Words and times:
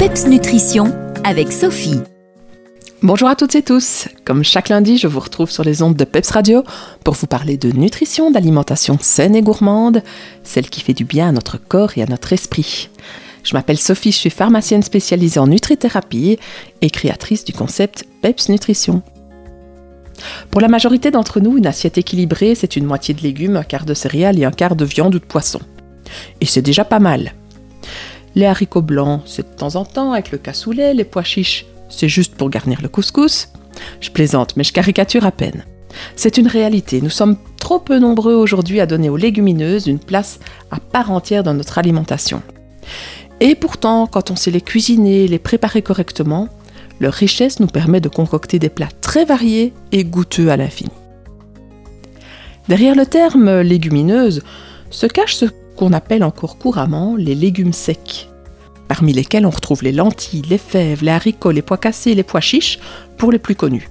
PEPS 0.00 0.28
Nutrition 0.28 0.94
avec 1.24 1.52
Sophie. 1.52 2.00
Bonjour 3.02 3.28
à 3.28 3.36
toutes 3.36 3.54
et 3.54 3.60
tous. 3.60 4.08
Comme 4.24 4.42
chaque 4.42 4.70
lundi, 4.70 4.96
je 4.96 5.06
vous 5.06 5.20
retrouve 5.20 5.50
sur 5.50 5.62
les 5.62 5.82
ondes 5.82 5.94
de 5.94 6.04
PEPS 6.04 6.30
Radio 6.30 6.64
pour 7.04 7.12
vous 7.12 7.26
parler 7.26 7.58
de 7.58 7.70
nutrition, 7.70 8.30
d'alimentation 8.30 8.96
saine 8.98 9.36
et 9.36 9.42
gourmande, 9.42 10.02
celle 10.42 10.70
qui 10.70 10.80
fait 10.80 10.94
du 10.94 11.04
bien 11.04 11.28
à 11.28 11.32
notre 11.32 11.58
corps 11.58 11.98
et 11.98 12.02
à 12.02 12.06
notre 12.06 12.32
esprit. 12.32 12.88
Je 13.44 13.52
m'appelle 13.52 13.76
Sophie, 13.76 14.10
je 14.10 14.16
suis 14.16 14.30
pharmacienne 14.30 14.82
spécialisée 14.82 15.38
en 15.38 15.48
nutrithérapie 15.48 16.38
et 16.80 16.88
créatrice 16.88 17.44
du 17.44 17.52
concept 17.52 18.06
PEPS 18.22 18.48
Nutrition. 18.48 19.02
Pour 20.50 20.62
la 20.62 20.68
majorité 20.68 21.10
d'entre 21.10 21.40
nous, 21.40 21.58
une 21.58 21.66
assiette 21.66 21.98
équilibrée, 21.98 22.54
c'est 22.54 22.76
une 22.76 22.86
moitié 22.86 23.12
de 23.12 23.20
légumes, 23.20 23.58
un 23.58 23.64
quart 23.64 23.84
de 23.84 23.92
céréales 23.92 24.38
et 24.38 24.46
un 24.46 24.50
quart 24.50 24.76
de 24.76 24.86
viande 24.86 25.16
ou 25.16 25.18
de 25.18 25.24
poisson. 25.26 25.60
Et 26.40 26.46
c'est 26.46 26.62
déjà 26.62 26.86
pas 26.86 27.00
mal. 27.00 27.34
Les 28.34 28.46
haricots 28.46 28.82
blancs, 28.82 29.22
c'est 29.26 29.50
de 29.50 29.56
temps 29.56 29.76
en 29.76 29.84
temps 29.84 30.12
avec 30.12 30.30
le 30.30 30.38
cassoulet, 30.38 30.94
les 30.94 31.04
pois 31.04 31.24
chiches, 31.24 31.66
c'est 31.88 32.08
juste 32.08 32.34
pour 32.34 32.50
garnir 32.50 32.80
le 32.80 32.88
couscous. 32.88 33.48
Je 34.00 34.10
plaisante, 34.10 34.56
mais 34.56 34.64
je 34.64 34.72
caricature 34.72 35.26
à 35.26 35.32
peine. 35.32 35.64
C'est 36.14 36.38
une 36.38 36.46
réalité, 36.46 37.00
nous 37.00 37.10
sommes 37.10 37.36
trop 37.58 37.80
peu 37.80 37.98
nombreux 37.98 38.34
aujourd'hui 38.34 38.80
à 38.80 38.86
donner 38.86 39.08
aux 39.08 39.16
légumineuses 39.16 39.88
une 39.88 39.98
place 39.98 40.38
à 40.70 40.78
part 40.78 41.10
entière 41.10 41.42
dans 41.42 41.54
notre 41.54 41.78
alimentation. 41.78 42.42
Et 43.40 43.54
pourtant, 43.54 44.06
quand 44.06 44.30
on 44.30 44.36
sait 44.36 44.50
les 44.50 44.60
cuisiner, 44.60 45.26
les 45.26 45.38
préparer 45.38 45.82
correctement, 45.82 46.48
leur 47.00 47.14
richesse 47.14 47.58
nous 47.58 47.66
permet 47.66 48.00
de 48.00 48.08
concocter 48.08 48.58
des 48.58 48.68
plats 48.68 48.88
très 49.00 49.24
variés 49.24 49.72
et 49.90 50.04
goûteux 50.04 50.50
à 50.50 50.56
l'infini. 50.56 50.90
Derrière 52.68 52.94
le 52.94 53.06
terme 53.06 53.62
légumineuse 53.62 54.42
se 54.90 55.06
cache 55.06 55.34
ce 55.34 55.46
qu'on 55.80 55.94
appelle 55.94 56.24
encore 56.24 56.58
couramment 56.58 57.16
les 57.16 57.34
légumes 57.34 57.72
secs, 57.72 58.28
parmi 58.86 59.14
lesquels 59.14 59.46
on 59.46 59.50
retrouve 59.50 59.82
les 59.82 59.92
lentilles, 59.92 60.42
les 60.42 60.58
fèves, 60.58 61.02
les 61.02 61.10
haricots, 61.10 61.52
les 61.52 61.62
pois 61.62 61.78
cassés, 61.78 62.14
les 62.14 62.22
pois 62.22 62.42
chiches, 62.42 62.78
pour 63.16 63.32
les 63.32 63.38
plus 63.38 63.54
connus. 63.54 63.88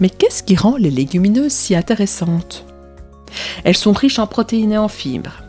Mais 0.00 0.08
qu'est-ce 0.08 0.42
qui 0.42 0.56
rend 0.56 0.76
les 0.78 0.90
légumineuses 0.90 1.52
si 1.52 1.76
intéressantes? 1.76 2.64
Elles 3.64 3.76
sont 3.76 3.92
riches 3.92 4.18
en 4.18 4.26
protéines 4.26 4.72
et 4.72 4.78
en 4.78 4.88
fibres. 4.88 5.42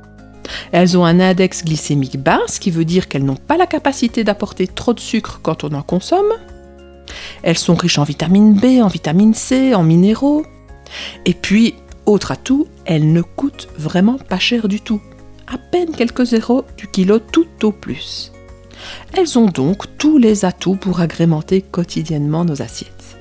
Elles 0.73 0.97
ont 0.97 1.05
un 1.05 1.21
index 1.21 1.63
glycémique 1.63 2.21
bas, 2.21 2.41
ce 2.47 2.59
qui 2.59 2.69
veut 2.69 2.83
dire 2.83 3.07
qu'elles 3.07 3.23
n'ont 3.23 3.37
pas 3.37 3.55
la 3.55 3.65
capacité 3.65 4.25
d'apporter 4.25 4.67
trop 4.67 4.93
de 4.93 4.99
sucre 4.99 5.39
quand 5.41 5.63
on 5.63 5.71
en 5.71 5.83
consomme. 5.83 6.33
Elles 7.43 7.57
sont 7.57 7.75
riches 7.75 7.97
en 7.97 8.03
vitamine 8.03 8.55
B, 8.55 8.83
en 8.83 8.89
vitamine 8.89 9.33
C, 9.33 9.73
en 9.73 9.83
minéraux. 9.83 10.43
Et 11.25 11.33
puis, 11.33 11.75
autre 12.05 12.33
atout, 12.33 12.67
elles 12.83 13.13
ne 13.13 13.21
coûtent 13.21 13.69
vraiment 13.77 14.17
pas 14.17 14.39
cher 14.39 14.67
du 14.67 14.81
tout. 14.81 15.01
À 15.47 15.57
peine 15.57 15.91
quelques 15.91 16.25
zéros 16.25 16.65
du 16.77 16.87
kilo 16.87 17.19
tout 17.19 17.47
au 17.63 17.71
plus. 17.71 18.31
Elles 19.13 19.37
ont 19.37 19.45
donc 19.47 19.97
tous 19.97 20.17
les 20.17 20.45
atouts 20.45 20.75
pour 20.75 20.99
agrémenter 20.99 21.61
quotidiennement 21.61 22.45
nos 22.45 22.61
assiettes. 22.61 23.17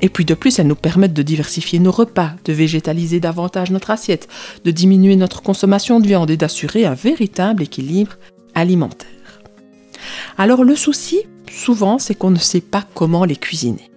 Et 0.00 0.08
puis 0.08 0.24
de 0.24 0.34
plus, 0.34 0.58
elles 0.58 0.66
nous 0.66 0.74
permettent 0.74 1.14
de 1.14 1.22
diversifier 1.22 1.78
nos 1.78 1.92
repas, 1.92 2.32
de 2.44 2.52
végétaliser 2.52 3.20
davantage 3.20 3.70
notre 3.70 3.90
assiette, 3.90 4.28
de 4.64 4.70
diminuer 4.70 5.16
notre 5.16 5.42
consommation 5.42 6.00
de 6.00 6.06
viande 6.06 6.30
et 6.30 6.36
d'assurer 6.36 6.84
un 6.84 6.94
véritable 6.94 7.62
équilibre 7.62 8.16
alimentaire. 8.54 9.08
Alors 10.36 10.64
le 10.64 10.74
souci, 10.74 11.20
souvent, 11.50 11.98
c'est 11.98 12.16
qu'on 12.16 12.30
ne 12.30 12.38
sait 12.38 12.60
pas 12.60 12.84
comment 12.94 13.24
les 13.24 13.36
cuisiner. 13.36 13.90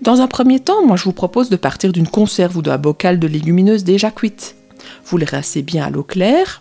Dans 0.00 0.20
un 0.20 0.28
premier 0.28 0.60
temps, 0.60 0.86
moi 0.86 0.96
je 0.96 1.04
vous 1.04 1.12
propose 1.12 1.50
de 1.50 1.56
partir 1.56 1.92
d'une 1.92 2.08
conserve 2.08 2.56
ou 2.56 2.62
d'un 2.62 2.78
bocal 2.78 3.18
de 3.18 3.26
légumineuses 3.26 3.84
déjà 3.84 4.10
cuites. 4.10 4.56
Vous 5.10 5.16
les 5.16 5.26
rincez 5.26 5.62
bien 5.62 5.84
à 5.84 5.90
l'eau 5.90 6.04
claire, 6.04 6.60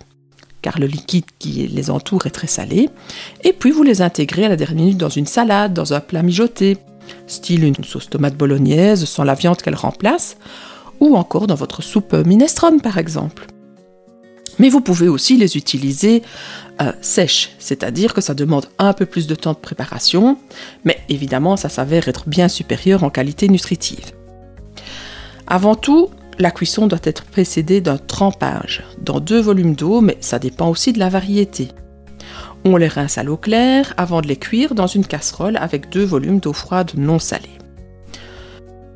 car 0.64 0.80
le 0.80 0.88
liquide 0.88 1.26
qui 1.38 1.68
les 1.68 1.92
entoure 1.92 2.26
est 2.26 2.32
très 2.32 2.48
salé, 2.48 2.90
et 3.44 3.54
puis 3.54 3.70
vous 3.70 3.84
les 3.84 4.02
intégrez 4.02 4.46
à 4.46 4.50
la 4.50 4.56
dernière 4.56 4.84
minute 4.86 4.98
dans 4.98 5.08
une 5.08 5.28
salade, 5.28 5.72
dans 5.72 5.94
un 5.94 6.00
plat 6.00 6.24
mijoté, 6.24 6.78
style 7.28 7.64
une 7.64 7.84
sauce 7.84 8.10
tomate 8.10 8.36
bolognaise 8.36 9.06
sans 9.06 9.24
la 9.24 9.36
viande 9.36 9.62
qu'elle 9.62 9.76
remplace, 9.76 10.36
ou 11.00 11.16
encore 11.16 11.46
dans 11.46 11.54
votre 11.54 11.84
soupe 11.84 12.14
minestrone 12.26 12.82
par 12.82 12.98
exemple. 12.98 13.46
Mais 14.58 14.70
vous 14.70 14.82
pouvez 14.82 15.08
aussi 15.08 15.38
les 15.38 15.56
utiliser 15.56 16.24
euh, 16.82 16.92
sèches, 17.02 17.52
c'est-à-dire 17.60 18.16
que 18.16 18.22
ça 18.22 18.34
demande 18.34 18.66
un 18.80 18.94
peu 18.94 19.06
plus 19.06 19.28
de 19.28 19.36
temps 19.36 19.54
de 19.54 19.60
préparation, 19.60 20.40
mais 20.86 21.00
évidemment 21.08 21.56
ça 21.56 21.70
s'avère 21.70 22.08
être 22.08 22.28
bien 22.28 22.48
supérieur 22.48 23.04
en 23.04 23.12
qualité 23.12 23.48
nutritive. 23.48 24.12
Avant 25.46 25.76
tout, 25.76 26.10
la 26.40 26.52
cuisson 26.52 26.88
doit 26.88 27.00
être 27.04 27.26
précédée 27.26 27.82
d'un 27.82 27.98
trempage 27.98 28.84
dans 29.02 29.20
deux 29.20 29.42
volumes 29.42 29.76
d'eau, 29.76 30.00
mais 30.00 30.18
ça 30.22 30.40
dépend 30.40 30.70
aussi 30.70 30.94
de 30.94 31.00
la 31.00 31.10
variété. 31.10 31.68
On 32.64 32.78
les 32.78 32.88
rince 32.88 33.18
à 33.18 33.24
l'eau 33.24 33.38
claire 33.38 33.94
avant 33.98 34.22
de 34.22 34.28
les 34.28 34.38
cuire 34.38 34.74
dans 34.74 34.88
une 34.88 35.06
casserole 35.06 35.58
avec 35.58 35.90
deux 35.90 36.04
volumes 36.04 36.40
d'eau 36.40 36.54
froide 36.54 36.92
non 36.96 37.20
salée. 37.20 37.50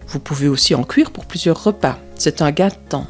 Vous 0.07 0.19
pouvez 0.19 0.47
aussi 0.47 0.73
en 0.73 0.83
cuire 0.83 1.11
pour 1.11 1.25
plusieurs 1.25 1.61
repas, 1.61 1.99
c'est 2.15 2.41
un 2.41 2.51
gain 2.51 2.69
de 2.69 2.89
temps. 2.89 3.07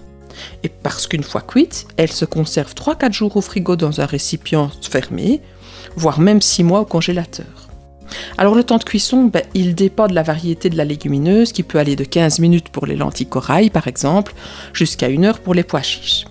Et 0.63 0.69
parce 0.69 1.05
qu'une 1.05 1.23
fois 1.23 1.41
cuite, 1.41 1.85
elles 1.97 2.11
se 2.11 2.25
conservent 2.25 2.73
3-4 2.73 3.13
jours 3.13 3.37
au 3.37 3.41
frigo 3.41 3.75
dans 3.75 4.01
un 4.01 4.05
récipient 4.05 4.71
fermé, 4.81 5.41
voire 5.95 6.19
même 6.19 6.41
6 6.41 6.63
mois 6.63 6.79
au 6.79 6.85
congélateur. 6.85 7.62
Alors 8.37 8.55
le 8.55 8.63
temps 8.63 8.77
de 8.77 8.83
cuisson, 8.83 9.25
ben, 9.25 9.43
il 9.53 9.75
dépend 9.75 10.07
de 10.07 10.15
la 10.15 10.23
variété 10.23 10.69
de 10.69 10.77
la 10.77 10.85
légumineuse 10.85 11.51
qui 11.51 11.63
peut 11.63 11.77
aller 11.77 11.95
de 11.95 12.03
15 12.03 12.39
minutes 12.39 12.69
pour 12.69 12.85
les 12.85 12.95
lentilles 12.95 13.27
corail 13.27 13.69
par 13.69 13.87
exemple, 13.87 14.33
jusqu'à 14.73 15.07
1 15.07 15.23
heure 15.23 15.39
pour 15.39 15.53
les 15.53 15.63
pois 15.63 15.81
chiches. 15.81 16.25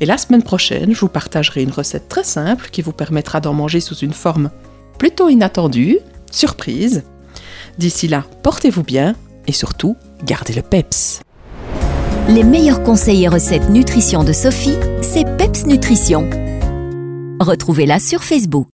Et 0.00 0.06
la 0.06 0.18
semaine 0.18 0.42
prochaine, 0.42 0.94
je 0.94 1.00
vous 1.00 1.08
partagerai 1.08 1.62
une 1.62 1.70
recette 1.70 2.08
très 2.08 2.24
simple 2.24 2.68
qui 2.70 2.82
vous 2.82 2.92
permettra 2.92 3.40
d'en 3.40 3.54
manger 3.54 3.80
sous 3.80 3.96
une 3.96 4.12
forme 4.12 4.50
plutôt 4.98 5.28
inattendue, 5.28 5.98
surprise. 6.30 7.04
D'ici 7.78 8.08
là, 8.08 8.24
portez-vous 8.42 8.82
bien 8.82 9.14
et 9.46 9.52
surtout, 9.52 9.96
gardez 10.24 10.54
le 10.54 10.62
PEPS. 10.62 11.20
Les 12.28 12.42
meilleurs 12.42 12.82
conseils 12.82 13.24
et 13.24 13.28
recettes 13.28 13.70
nutrition 13.70 14.24
de 14.24 14.32
Sophie, 14.32 14.76
c'est 15.00 15.24
PEPS 15.36 15.66
Nutrition. 15.66 16.28
Retrouvez-la 17.38 18.00
sur 18.00 18.24
Facebook. 18.24 18.64